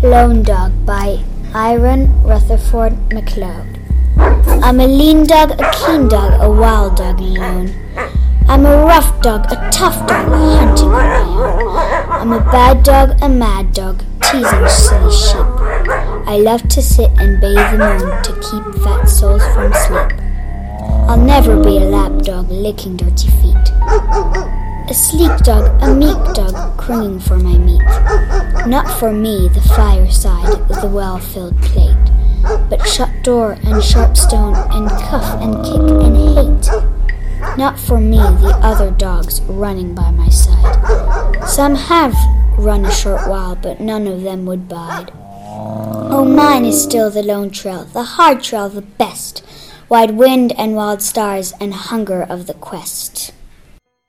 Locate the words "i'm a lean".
4.62-5.26